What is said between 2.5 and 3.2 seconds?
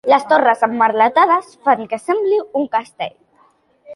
un castell.